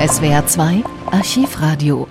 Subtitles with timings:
[0.00, 2.08] SWR 2 Archivradio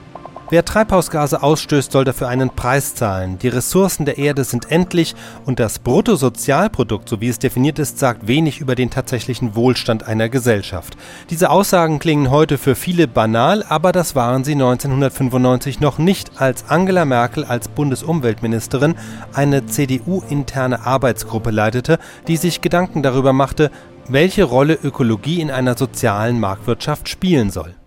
[0.51, 3.39] Wer Treibhausgase ausstößt, soll dafür einen Preis zahlen.
[3.39, 5.15] Die Ressourcen der Erde sind endlich
[5.47, 10.29] und das Bruttosozialprodukt, so wie es definiert ist, sagt wenig über den tatsächlichen Wohlstand einer
[10.29, 10.97] Gesellschaft.
[11.31, 16.69] Diese Aussagen klingen heute für viele banal, aber das waren sie 1995 noch nicht, als
[16.69, 18.93] Angela Merkel als Bundesumweltministerin
[19.33, 21.97] eine CDU-interne Arbeitsgruppe leitete,
[22.27, 23.71] die sich Gedanken darüber machte,
[24.07, 27.78] welche Rolle Ökologie in einer sozialen Marktwirtschaft spielen soll.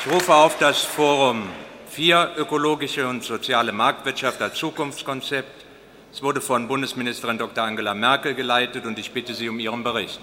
[0.00, 1.50] Ich rufe auf das Forum
[1.90, 5.64] 4 Ökologische und soziale Marktwirtschaft als Zukunftskonzept.
[6.12, 7.64] Es wurde von Bundesministerin Dr.
[7.64, 10.20] Angela Merkel geleitet und ich bitte Sie um Ihren Bericht.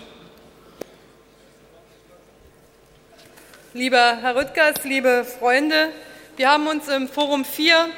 [3.73, 5.89] Lieber Herr Rüttgers, liebe Freunde,
[6.37, 7.89] wir haben uns im Forum 4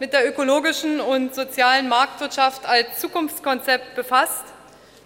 [0.00, 4.44] mit der ökologischen und sozialen Marktwirtschaft als Zukunftskonzept befasst.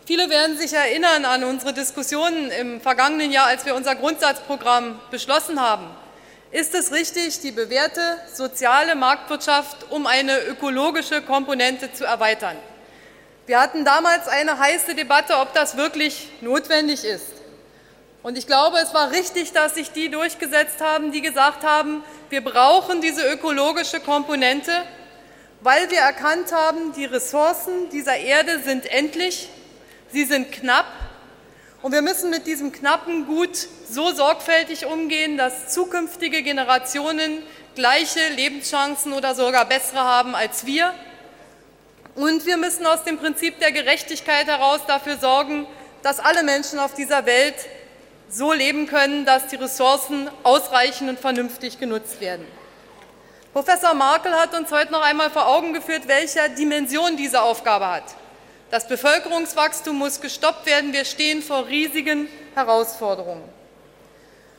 [0.06, 5.60] Viele werden sich erinnern an unsere Diskussionen im vergangenen Jahr, als wir unser Grundsatzprogramm beschlossen
[5.60, 5.86] haben.
[6.52, 12.56] Ist es richtig, die bewährte soziale Marktwirtschaft um eine ökologische Komponente zu erweitern?
[13.46, 17.26] Wir hatten damals eine heiße Debatte, ob das wirklich notwendig ist.
[18.24, 22.42] Und ich glaube, es war richtig, dass sich die durchgesetzt haben, die gesagt haben, wir
[22.42, 24.72] brauchen diese ökologische Komponente,
[25.60, 29.48] weil wir erkannt haben, die Ressourcen dieser Erde sind endlich,
[30.12, 30.86] sie sind knapp
[31.82, 33.56] und wir müssen mit diesem knappen Gut
[33.88, 37.42] so sorgfältig umgehen, dass zukünftige Generationen
[37.74, 40.92] gleiche Lebenschancen oder sogar bessere haben als wir.
[42.16, 45.66] Und wir müssen aus dem Prinzip der Gerechtigkeit heraus dafür sorgen,
[46.02, 47.54] dass alle Menschen auf dieser Welt
[48.28, 52.46] so leben können, dass die Ressourcen ausreichend und vernünftig genutzt werden.
[53.52, 58.04] Professor Markel hat uns heute noch einmal vor Augen geführt, welcher Dimension diese Aufgabe hat.
[58.70, 60.92] Das Bevölkerungswachstum muss gestoppt werden.
[60.92, 63.42] Wir stehen vor riesigen Herausforderungen.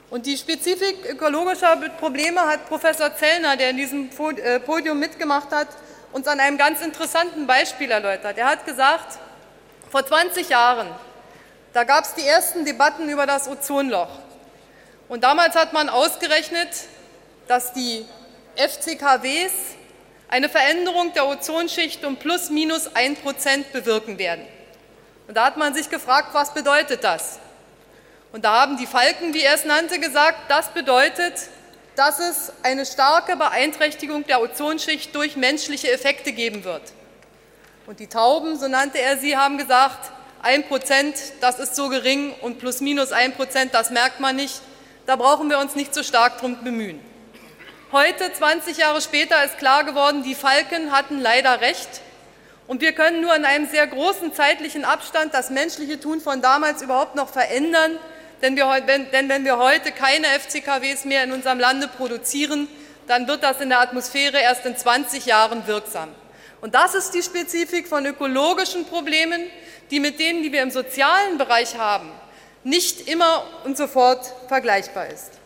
[0.10, 4.10] Und die Spezifik ökologischer Probleme hat Professor Zellner, der in diesem
[4.44, 5.70] äh, Podium mitgemacht hat,
[6.12, 8.38] uns an einem ganz interessanten Beispiel erläutert.
[8.38, 9.18] Er hat gesagt,
[9.90, 10.90] vor 20 Jahren,
[11.72, 14.10] da gab es die ersten Debatten über das Ozonloch.
[15.08, 16.68] Und damals hat man ausgerechnet,
[17.48, 18.06] dass die
[18.58, 19.52] FCKWs
[20.32, 24.46] eine Veränderung der Ozonschicht um plus minus ein Prozent bewirken werden.
[25.28, 27.38] Und da hat man sich gefragt, was bedeutet das?
[28.32, 31.34] Und da haben die Falken, wie er es nannte, gesagt, das bedeutet,
[31.98, 36.82] dass es eine starke Beeinträchtigung der Ozonschicht durch menschliche Effekte geben wird.
[37.86, 40.12] Und die Tauben, so nannte er sie, haben gesagt,
[40.42, 44.62] ein Prozent, das ist so gering und plus minus ein Prozent, das merkt man nicht.
[45.06, 47.02] Da brauchen wir uns nicht so stark drum bemühen.
[47.94, 52.00] Heute, 20 Jahre später, ist klar geworden, die Falken hatten leider recht.
[52.66, 56.82] Und wir können nur in einem sehr großen zeitlichen Abstand das menschliche Tun von damals
[56.82, 58.00] überhaupt noch verändern.
[58.42, 62.70] Denn, wir, denn wenn wir heute keine FCKWs mehr in unserem Lande produzieren,
[63.08, 66.16] dann wird das in der Atmosphäre erst in 20 Jahren wirksam.
[66.62, 69.42] Und das ist die Spezifik von ökologischen Problemen,
[69.90, 72.10] die mit denen, die wir im sozialen Bereich haben,
[72.64, 75.41] nicht immer und sofort vergleichbar ist.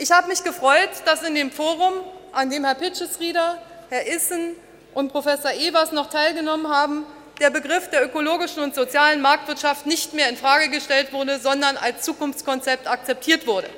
[0.00, 1.92] Ich habe mich gefreut, dass in dem Forum,
[2.32, 3.60] an dem Herr Pitschesrieder,
[3.90, 4.54] Herr Issen
[4.94, 7.04] und Professor Evers noch teilgenommen haben,
[7.40, 12.02] der Begriff der ökologischen und sozialen Marktwirtschaft nicht mehr in Frage gestellt wurde, sondern als
[12.02, 13.68] Zukunftskonzept akzeptiert wurde.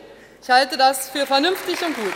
[0.42, 2.14] Ich halte das für vernünftig und gut.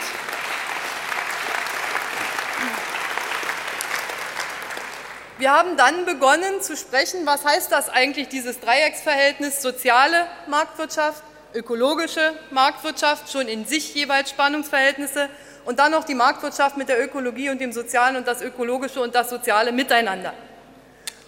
[5.38, 11.22] Wir haben dann begonnen zu sprechen, was heißt das eigentlich, dieses Dreiecksverhältnis soziale Marktwirtschaft,
[11.54, 15.28] ökologische Marktwirtschaft, schon in sich jeweils Spannungsverhältnisse
[15.64, 19.14] und dann noch die Marktwirtschaft mit der Ökologie und dem Sozialen und das Ökologische und
[19.14, 20.34] das Soziale miteinander.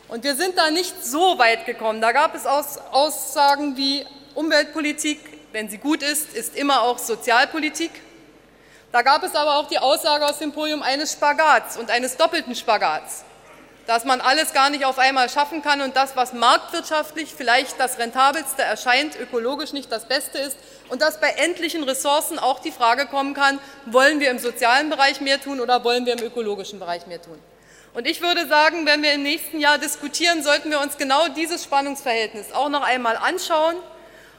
[0.09, 2.01] Und wir sind da nicht so weit gekommen.
[2.01, 4.05] Da gab es Aussagen wie
[4.35, 5.21] Umweltpolitik,
[5.53, 7.91] wenn sie gut ist, ist immer auch Sozialpolitik.
[8.93, 12.55] Da gab es aber auch die Aussage aus dem Podium eines Spagats und eines doppelten
[12.55, 13.25] Spagats
[13.87, 17.99] dass man alles gar nicht auf einmal schaffen kann und das, was marktwirtschaftlich vielleicht das
[17.99, 20.57] rentabelste erscheint, ökologisch nicht das Beste ist
[20.89, 25.21] und dass bei endlichen Ressourcen auch die Frage kommen kann, wollen wir im sozialen Bereich
[25.21, 27.39] mehr tun oder wollen wir im ökologischen Bereich mehr tun.
[27.95, 31.65] Und ich würde sagen, wenn wir im nächsten Jahr diskutieren, sollten wir uns genau dieses
[31.65, 33.77] Spannungsverhältnis auch noch einmal anschauen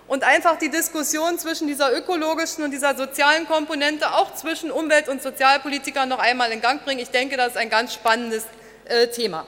[0.07, 5.23] und einfach die Diskussion zwischen dieser ökologischen und dieser sozialen Komponente auch zwischen Umwelt- und
[5.23, 6.99] Sozialpolitikern noch einmal in Gang bringen.
[6.99, 8.45] Ich denke, das ist ein ganz spannendes
[9.13, 9.45] Thema.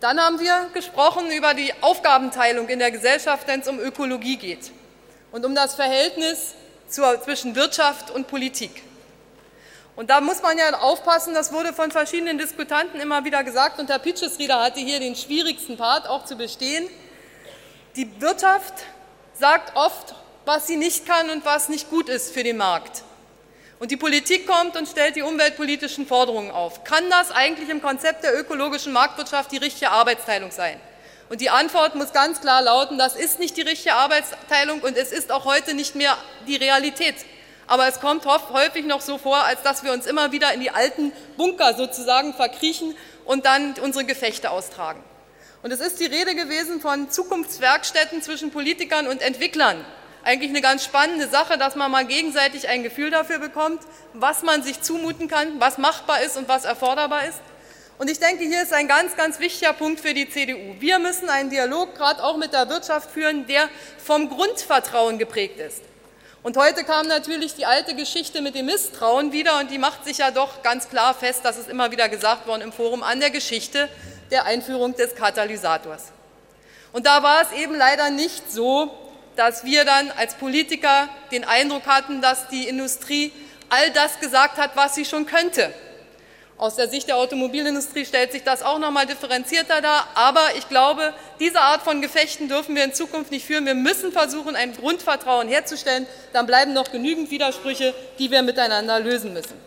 [0.00, 4.70] Dann haben wir gesprochen über die Aufgabenteilung in der Gesellschaft, wenn es um Ökologie geht
[5.32, 6.54] und um das Verhältnis
[6.88, 8.82] zur, zwischen Wirtschaft und Politik.
[9.96, 13.88] Und da muss man ja aufpassen, das wurde von verschiedenen Diskutanten immer wieder gesagt, und
[13.88, 16.86] Herr Pitschesrieder hatte hier den schwierigsten Part auch zu bestehen.
[17.96, 18.74] Die Wirtschaft
[19.32, 20.14] sagt oft,
[20.44, 23.02] was sie nicht kann und was nicht gut ist für den Markt.
[23.78, 26.84] Und die Politik kommt und stellt die umweltpolitischen Forderungen auf.
[26.84, 30.80] Kann das eigentlich im Konzept der ökologischen Marktwirtschaft die richtige Arbeitsteilung sein?
[31.28, 35.12] Und die Antwort muss ganz klar lauten, das ist nicht die richtige Arbeitsteilung und es
[35.12, 37.16] ist auch heute nicht mehr die Realität.
[37.66, 40.70] Aber es kommt häufig noch so vor, als dass wir uns immer wieder in die
[40.70, 45.02] alten Bunker sozusagen verkriechen und dann unsere Gefechte austragen.
[45.62, 49.84] Und es ist die Rede gewesen von Zukunftswerkstätten zwischen Politikern und Entwicklern.
[50.26, 53.80] Eigentlich eine ganz spannende Sache, dass man mal gegenseitig ein Gefühl dafür bekommt,
[54.12, 57.38] was man sich zumuten kann, was machbar ist und was erforderbar ist.
[57.96, 60.74] Und ich denke, hier ist ein ganz, ganz wichtiger Punkt für die CDU.
[60.80, 63.68] Wir müssen einen Dialog gerade auch mit der Wirtschaft führen, der
[64.04, 65.82] vom Grundvertrauen geprägt ist.
[66.42, 70.18] Und heute kam natürlich die alte Geschichte mit dem Misstrauen wieder und die macht sich
[70.18, 73.30] ja doch ganz klar fest, das ist immer wieder gesagt worden im Forum, an der
[73.30, 73.88] Geschichte
[74.32, 76.06] der Einführung des Katalysators.
[76.92, 78.90] Und da war es eben leider nicht so,
[79.36, 83.32] dass wir dann als Politiker den Eindruck hatten, dass die Industrie
[83.68, 85.72] all das gesagt hat, was sie schon könnte.
[86.58, 90.08] Aus der Sicht der Automobilindustrie stellt sich das auch noch mal differenzierter dar.
[90.14, 93.66] Aber ich glaube, diese Art von Gefechten dürfen wir in Zukunft nicht führen.
[93.66, 96.06] Wir müssen versuchen, ein Grundvertrauen herzustellen.
[96.32, 99.65] Dann bleiben noch genügend Widersprüche, die wir miteinander lösen müssen.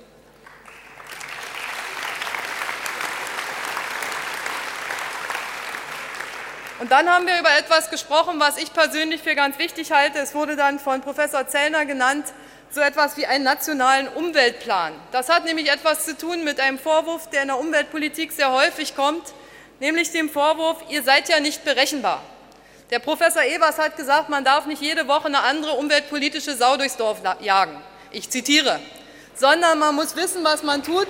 [6.79, 10.19] Und dann haben wir über etwas gesprochen, was ich persönlich für ganz wichtig halte.
[10.19, 12.25] Es wurde dann von Professor Zellner genannt,
[12.71, 14.93] so etwas wie einen nationalen Umweltplan.
[15.11, 18.95] Das hat nämlich etwas zu tun mit einem Vorwurf, der in der Umweltpolitik sehr häufig
[18.95, 19.33] kommt,
[19.81, 22.21] nämlich dem Vorwurf, ihr seid ja nicht berechenbar.
[22.91, 26.95] Der Professor Evers hat gesagt, man darf nicht jede Woche eine andere umweltpolitische Sau durchs
[26.95, 27.75] Dorf jagen.
[28.11, 28.79] Ich zitiere.
[29.35, 31.07] Sondern man muss wissen, was man tut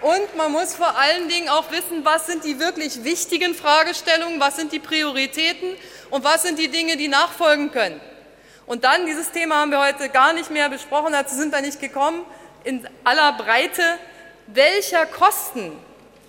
[0.00, 4.56] und man muss vor allen Dingen auch wissen, was sind die wirklich wichtigen Fragestellungen, was
[4.56, 5.74] sind die Prioritäten
[6.10, 8.00] und was sind die Dinge, die nachfolgen können.
[8.66, 11.80] Und dann, dieses Thema haben wir heute gar nicht mehr besprochen, dazu sind wir nicht
[11.80, 12.24] gekommen,
[12.64, 13.82] in aller Breite,
[14.46, 15.72] welcher Kosten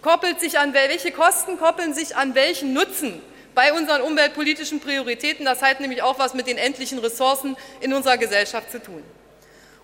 [0.01, 3.21] koppelt sich an, welche Kosten koppeln sich an welchen Nutzen
[3.55, 5.45] bei unseren umweltpolitischen Prioritäten.
[5.45, 9.03] Das hat nämlich auch was mit den endlichen Ressourcen in unserer Gesellschaft zu tun.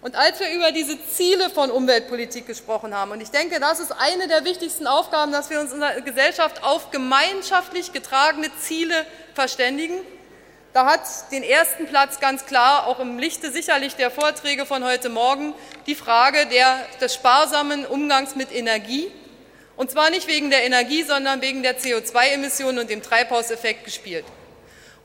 [0.06, 3.92] Und als wir über diese Ziele von Umweltpolitik gesprochen haben, und ich denke, das ist
[3.92, 8.94] eine der wichtigsten Aufgaben, dass wir uns in der Gesellschaft auf gemeinschaftlich getragene Ziele
[9.34, 9.98] verständigen,
[10.74, 15.10] da hat den ersten Platz ganz klar, auch im Lichte sicherlich der Vorträge von heute
[15.10, 15.56] Morgen,
[15.88, 19.12] die Frage der, des sparsamen Umgangs mit Energie.
[19.76, 24.26] Und zwar nicht wegen der Energie, sondern wegen der CO2-Emissionen und dem Treibhauseffekt gespielt.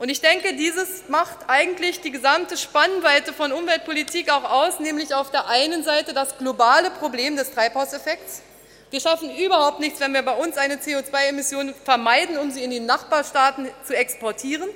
[0.01, 5.29] Und ich denke, dieses macht eigentlich die gesamte Spannweite von Umweltpolitik auch aus, nämlich auf
[5.29, 8.41] der einen Seite das globale Problem des Treibhauseffekts.
[8.89, 12.79] Wir schaffen überhaupt nichts, wenn wir bei uns eine CO2-Emission vermeiden, um sie in die
[12.79, 14.67] Nachbarstaaten zu exportieren.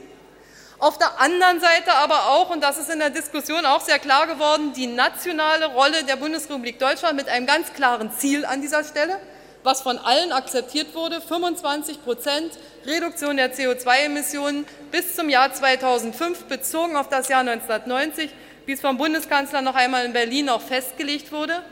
[0.77, 4.27] Auf der anderen Seite aber auch, und das ist in der Diskussion auch sehr klar
[4.27, 9.19] geworden, die nationale Rolle der Bundesrepublik Deutschland mit einem ganz klaren Ziel an dieser Stelle,
[9.65, 12.51] was von allen akzeptiert wurde, 25 Prozent
[12.85, 18.29] Reduktion der CO2-Emissionen bis zum Jahr 2005 bezogen auf das Jahr 1990,
[18.67, 21.63] wie es vom Bundeskanzler noch einmal in Berlin auch festgelegt wurde.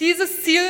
[0.00, 0.62] Dieses Ziel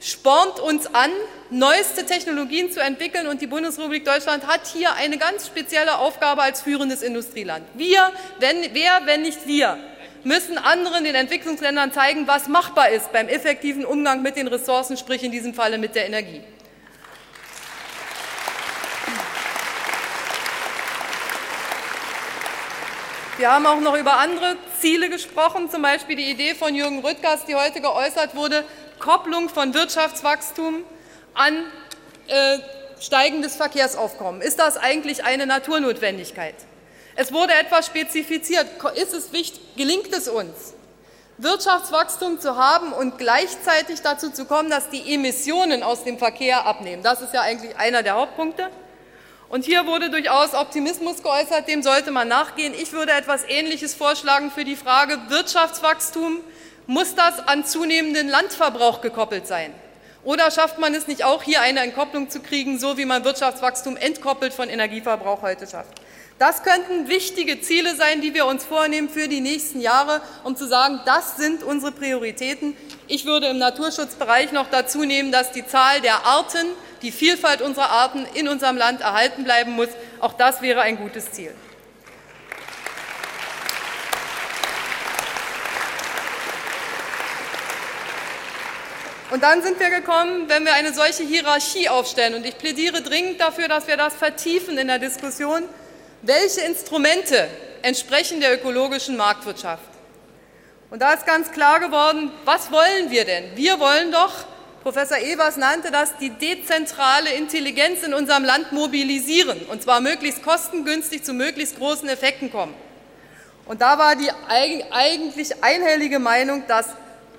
[0.00, 1.10] spornt uns an,
[1.50, 6.62] neueste Technologien zu entwickeln und die Bundesrepublik Deutschland hat hier eine ganz spezielle Aufgabe als
[6.62, 7.64] führendes Industrieland.
[7.74, 9.78] Wir, wenn, wer, wenn nicht wir,
[10.24, 15.22] müssen anderen, den Entwicklungsländern zeigen, was machbar ist beim effektiven Umgang mit den Ressourcen, sprich
[15.22, 16.42] in diesem Falle mit der Energie.
[23.36, 27.44] Wir haben auch noch über andere Ziele gesprochen, zum Beispiel die Idee von Jürgen Rüttgers,
[27.44, 28.64] die heute geäußert wurde,
[29.00, 30.84] Kopplung von Wirtschaftswachstum
[31.34, 31.64] an
[32.28, 32.58] äh,
[33.00, 34.40] steigendes Verkehrsaufkommen.
[34.40, 36.54] Ist das eigentlich eine Naturnotwendigkeit?
[37.16, 38.66] Es wurde etwas spezifiziert.
[38.96, 40.74] Ist es wichtig, gelingt es uns,
[41.38, 47.02] Wirtschaftswachstum zu haben und gleichzeitig dazu zu kommen, dass die Emissionen aus dem Verkehr abnehmen?
[47.02, 48.68] Das ist ja eigentlich einer der Hauptpunkte.
[49.48, 52.74] Und hier wurde durchaus Optimismus geäußert, dem sollte man nachgehen.
[52.74, 56.40] Ich würde etwas Ähnliches vorschlagen für die Frage Wirtschaftswachstum.
[56.86, 59.72] Muss das an zunehmenden Landverbrauch gekoppelt sein?
[60.24, 63.96] Oder schafft man es nicht auch, hier eine Entkopplung zu kriegen, so wie man Wirtschaftswachstum
[63.96, 66.00] entkoppelt von Energieverbrauch heute schafft?
[66.38, 70.66] Das könnten wichtige Ziele sein, die wir uns vornehmen für die nächsten Jahre, um zu
[70.66, 72.76] sagen, das sind unsere Prioritäten.
[73.06, 76.66] Ich würde im Naturschutzbereich noch dazu nehmen, dass die Zahl der Arten
[77.02, 79.88] die Vielfalt unserer Arten in unserem Land erhalten bleiben muss.
[80.18, 81.54] Auch das wäre ein gutes Ziel.
[89.30, 93.40] Und dann sind wir gekommen, wenn wir eine solche Hierarchie aufstellen, und ich plädiere dringend
[93.40, 95.64] dafür, dass wir das vertiefen in der Diskussion,
[96.26, 97.48] welche Instrumente
[97.82, 99.82] entsprechen der ökologischen Marktwirtschaft.
[100.90, 103.56] Und da ist ganz klar geworden, was wollen wir denn?
[103.56, 104.32] Wir wollen doch,
[104.82, 111.24] Professor Evers nannte das, die dezentrale Intelligenz in unserem Land mobilisieren, und zwar möglichst kostengünstig
[111.24, 112.74] zu möglichst großen Effekten kommen.
[113.66, 116.86] Und da war die eigentlich einhellige Meinung, dass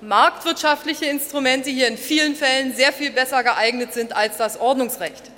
[0.00, 5.30] marktwirtschaftliche Instrumente hier in vielen Fällen sehr viel besser geeignet sind als das Ordnungsrecht.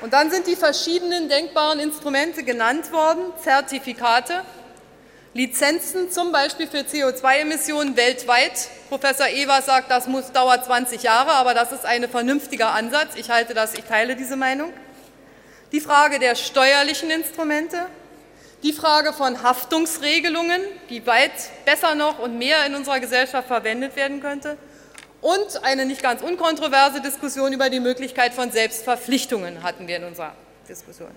[0.00, 4.42] Und dann sind die verschiedenen denkbaren Instrumente genannt worden, Zertifikate,
[5.34, 8.68] Lizenzen zum Beispiel für CO2-Emissionen weltweit.
[8.88, 13.16] Professor Evers sagt, das muss, dauert 20 Jahre, aber das ist ein vernünftiger Ansatz.
[13.16, 14.72] Ich halte das, ich teile diese Meinung.
[15.72, 17.86] Die Frage der steuerlichen Instrumente,
[18.62, 21.32] die Frage von Haftungsregelungen, die weit
[21.64, 24.56] besser noch und mehr in unserer Gesellschaft verwendet werden könnte
[25.20, 30.34] und eine nicht ganz unkontroverse Diskussion über die Möglichkeit von Selbstverpflichtungen hatten wir in unserer
[30.68, 31.10] Diskussion.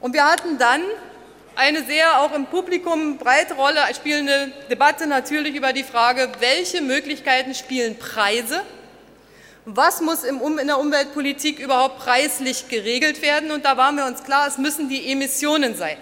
[0.00, 0.82] Und wir hatten dann
[1.56, 7.54] eine sehr auch im Publikum breite Rolle spielende Debatte natürlich über die Frage, welche Möglichkeiten
[7.54, 8.62] spielen Preise,
[9.64, 13.50] was muss in der Umweltpolitik überhaupt preislich geregelt werden.
[13.50, 15.96] Und da waren wir uns klar, es müssen die Emissionen sein.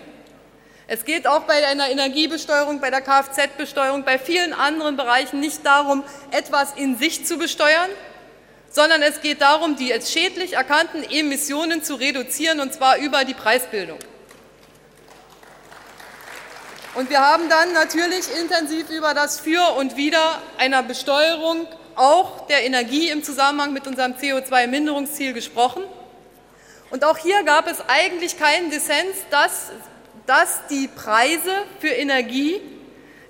[0.87, 6.05] Es geht auch bei einer Energiebesteuerung, bei der Kfz-Besteuerung, bei vielen anderen Bereichen nicht darum,
[6.31, 7.89] etwas in sich zu besteuern,
[8.69, 13.33] sondern es geht darum, die als schädlich erkannten Emissionen zu reduzieren, und zwar über die
[13.33, 13.99] Preisbildung.
[16.95, 22.65] Und wir haben dann natürlich intensiv über das Für und Wider einer Besteuerung auch der
[22.65, 25.83] Energie im Zusammenhang mit unserem CO2-Minderungsziel gesprochen.
[26.91, 29.73] Und auch hier gab es eigentlich keinen Dissens, dass
[30.27, 31.51] dass die Preise
[31.81, 32.61] für Energie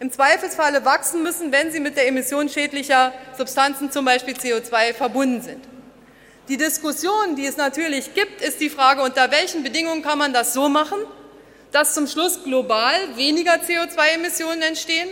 [0.01, 5.43] im Zweifelsfalle wachsen müssen, wenn sie mit der Emission schädlicher Substanzen, zum Beispiel CO2, verbunden
[5.43, 5.65] sind.
[6.49, 10.53] Die Diskussion, die es natürlich gibt, ist die Frage, unter welchen Bedingungen kann man das
[10.53, 10.99] so machen,
[11.73, 15.09] dass zum Schluss global weniger CO2-Emissionen entstehen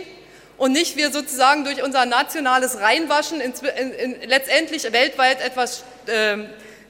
[0.57, 6.37] und nicht wir sozusagen durch unser nationales Reinwaschen in, in, in, letztendlich weltweit etwas äh,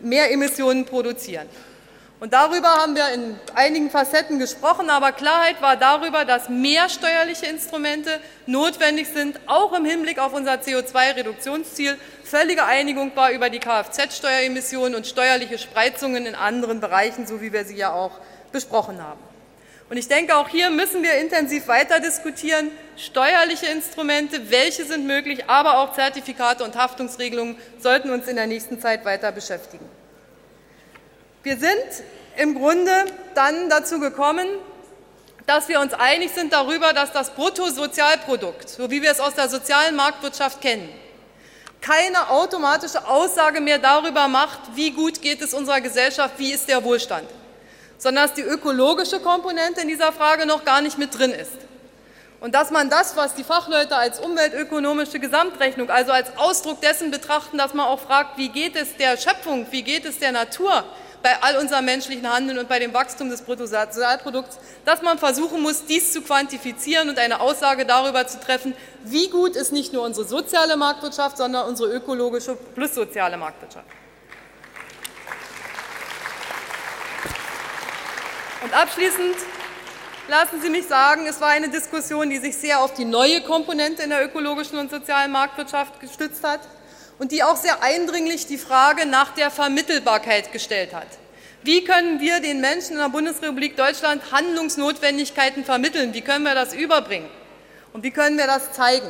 [0.02, 1.48] mehr Emissionen produzieren.
[2.24, 7.48] Und darüber haben wir in einigen Facetten gesprochen, aber Klarheit war darüber, dass mehr steuerliche
[7.48, 11.98] Instrumente notwendig sind, auch im Hinblick auf unser CO2-Reduktionsziel.
[12.24, 17.66] Völlige Einigung war über die Kfz-Steueremissionen und steuerliche Spreizungen in anderen Bereichen, so wie wir
[17.66, 18.22] sie ja auch
[18.54, 19.20] besprochen haben.
[19.90, 22.72] Und ich denke, auch hier müssen wir intensiv weiter diskutieren.
[22.96, 28.80] Steuerliche Instrumente, welche sind möglich, aber auch Zertifikate und Haftungsregelungen sollten uns in der nächsten
[28.80, 30.03] Zeit weiter beschäftigen.
[31.44, 31.76] Wir sind
[32.38, 32.92] im Grunde
[33.36, 34.48] dann dazu gekommen,
[35.46, 39.50] dass wir uns einig sind darüber, dass das Bruttosozialprodukt, so wie wir es aus der
[39.50, 40.88] sozialen Marktwirtschaft kennen,
[41.82, 46.82] keine automatische Aussage mehr darüber macht, wie gut geht es unserer Gesellschaft, wie ist der
[46.82, 47.28] Wohlstand,
[47.98, 51.52] sondern dass die ökologische Komponente in dieser Frage noch gar nicht mit drin ist.
[52.40, 57.58] Und dass man das, was die Fachleute als umweltökonomische Gesamtrechnung, also als Ausdruck dessen betrachten,
[57.58, 60.86] dass man auch fragt, wie geht es der Schöpfung, wie geht es der Natur,
[61.24, 65.86] bei all unserem menschlichen Handeln und bei dem Wachstum des Bruttosozialprodukts, dass man versuchen muss,
[65.86, 68.76] dies zu quantifizieren und eine Aussage darüber zu treffen,
[69.06, 73.88] wie gut ist nicht nur unsere soziale Marktwirtschaft, sondern unsere ökologische plus soziale Marktwirtschaft.
[78.62, 79.36] Und abschließend
[80.28, 84.04] lassen Sie mich sagen, es war eine Diskussion, die sich sehr auf die neue Komponente
[84.04, 86.60] in der ökologischen und sozialen Marktwirtschaft gestützt hat
[87.20, 91.08] und die auch sehr eindringlich die Frage nach der Vermittelbarkeit gestellt hat.
[91.64, 96.14] Wie können wir den Menschen in der Bundesrepublik Deutschland Handlungsnotwendigkeiten vermitteln?
[96.14, 97.30] Wie können wir das überbringen?
[97.94, 99.08] Und wie können wir das zeigen?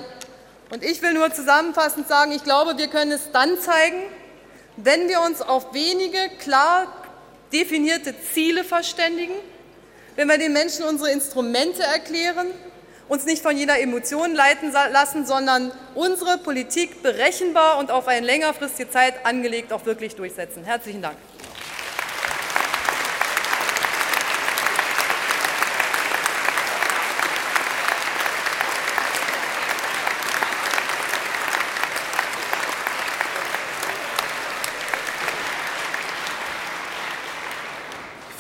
[0.70, 4.04] Und ich will nur zusammenfassend sagen, ich glaube, wir können es dann zeigen,
[4.78, 6.88] wenn wir uns auf wenige klar
[7.52, 9.36] definierte Ziele verständigen,
[10.16, 12.48] wenn wir den Menschen unsere Instrumente erklären
[13.08, 18.90] uns nicht von jeder Emotion leiten lassen, sondern unsere Politik berechenbar und auf eine längerfristige
[18.90, 20.64] Zeit angelegt auch wirklich durchsetzen.
[20.64, 21.18] Herzlichen Dank.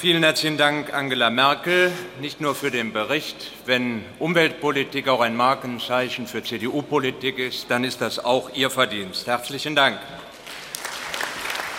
[0.04, 3.54] Vielen herzlichen Dank, Angela Merkel, nicht nur für den Bericht.
[3.66, 9.28] Wenn Umweltpolitik auch ein Markenzeichen für CDU-Politik ist, dann ist das auch Ihr Verdienst.
[9.28, 9.98] Herzlichen Dank.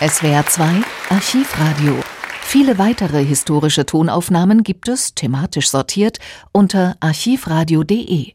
[0.00, 0.64] SWR 2
[1.10, 2.02] Archivradio.
[2.40, 6.18] Viele weitere historische Tonaufnahmen gibt es, thematisch sortiert,
[6.50, 8.32] unter archivradio.de.